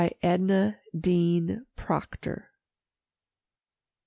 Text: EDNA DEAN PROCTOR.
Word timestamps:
EDNA 0.23 0.79
DEAN 0.99 1.67
PROCTOR. 1.75 2.49